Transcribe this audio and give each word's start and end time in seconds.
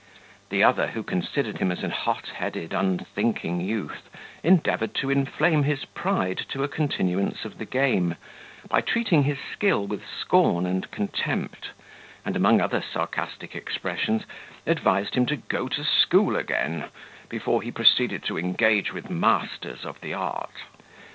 The 0.49 0.63
other, 0.63 0.87
who 0.87 1.03
considered 1.03 1.59
him 1.59 1.71
as 1.71 1.83
a 1.83 1.89
hot 1.89 2.29
headed 2.29 2.73
unthinking 2.73 3.61
youth, 3.61 4.09
endeavoured 4.41 4.95
to 4.95 5.11
inflame 5.11 5.61
his 5.61 5.85
pride 5.85 6.39
to 6.49 6.63
a 6.63 6.67
continuance 6.67 7.45
of 7.45 7.59
the 7.59 7.67
game, 7.67 8.15
by 8.67 8.81
treating 8.81 9.25
his 9.25 9.37
skill 9.53 9.85
with 9.85 10.01
scorn 10.07 10.65
and 10.65 10.89
contempt; 10.89 11.69
and, 12.25 12.35
among 12.35 12.61
other 12.61 12.81
sarcastic 12.81 13.55
expressions, 13.55 14.23
advised 14.65 15.13
him 15.13 15.27
to 15.27 15.35
go 15.35 15.67
to 15.67 15.83
school 15.83 16.35
again, 16.35 16.85
before 17.29 17.61
he 17.61 17.71
pretended 17.71 18.23
to 18.23 18.39
engage 18.39 18.91
with 18.91 19.11
masters 19.11 19.85
of 19.85 20.01
the 20.01 20.15
art. 20.15 20.63